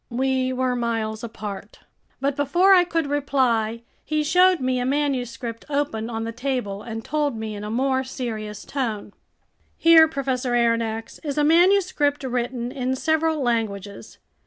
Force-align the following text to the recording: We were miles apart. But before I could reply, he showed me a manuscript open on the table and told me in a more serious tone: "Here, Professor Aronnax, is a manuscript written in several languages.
We 0.09 0.51
were 0.51 0.75
miles 0.75 1.23
apart. 1.23 1.77
But 2.19 2.35
before 2.35 2.73
I 2.73 2.83
could 2.85 3.05
reply, 3.05 3.83
he 4.03 4.23
showed 4.23 4.59
me 4.59 4.79
a 4.79 4.83
manuscript 4.83 5.63
open 5.69 6.09
on 6.09 6.23
the 6.23 6.31
table 6.31 6.81
and 6.81 7.05
told 7.05 7.37
me 7.37 7.53
in 7.53 7.63
a 7.63 7.69
more 7.69 8.03
serious 8.03 8.65
tone: 8.65 9.13
"Here, 9.77 10.07
Professor 10.07 10.53
Aronnax, 10.53 11.19
is 11.23 11.37
a 11.37 11.43
manuscript 11.43 12.23
written 12.23 12.71
in 12.71 12.95
several 12.95 13.43
languages. 13.43 14.17